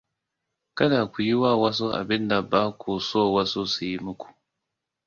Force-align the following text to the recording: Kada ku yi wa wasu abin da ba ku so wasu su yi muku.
Kada 0.77 0.99
ku 1.11 1.17
yi 1.27 1.35
wa 1.43 1.51
wasu 1.61 1.85
abin 1.99 2.27
da 2.27 2.41
ba 2.49 2.61
ku 2.79 2.91
so 3.07 3.21
wasu 3.33 3.61
su 3.73 3.83
yi 3.89 3.97
muku. 4.05 4.27